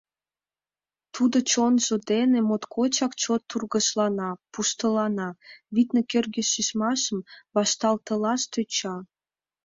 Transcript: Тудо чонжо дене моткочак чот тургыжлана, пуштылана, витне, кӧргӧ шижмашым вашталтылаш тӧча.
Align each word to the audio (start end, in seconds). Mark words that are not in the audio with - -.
Тудо 1.13 1.37
чонжо 1.51 1.95
дене 2.09 2.39
моткочак 2.49 3.11
чот 3.21 3.41
тургыжлана, 3.49 4.29
пуштылана, 4.51 5.29
витне, 5.73 6.01
кӧргӧ 6.11 6.43
шижмашым 6.51 7.19
вашталтылаш 7.55 8.41
тӧча. 8.51 8.95